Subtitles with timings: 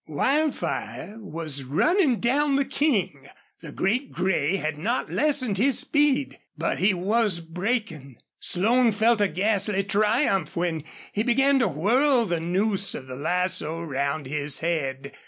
[0.07, 3.29] Wildfire was running down the King.
[3.59, 8.17] The great gray had not lessened his speed, but he was breaking.
[8.39, 13.79] Slone felt a ghastly triumph when he began to whirl the noose of the lasso
[13.83, 15.11] round his head.